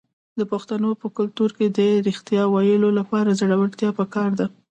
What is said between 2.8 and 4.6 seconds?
لپاره زړورتیا پکار ده.